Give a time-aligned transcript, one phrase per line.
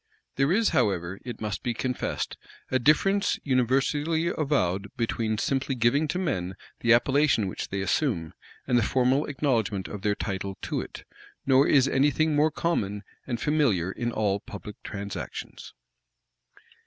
[0.35, 2.35] There is, however, it must be confessed,
[2.71, 8.33] a difference universally avowed between simply giving to men the appellation which they assume,
[8.65, 11.03] and the formal acknowledgment of their title to it;
[11.45, 15.75] nor is any thing more common and familiar in all public transactions.